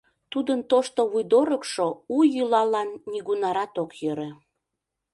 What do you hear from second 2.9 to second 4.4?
нигунарат ок йӧрӧ.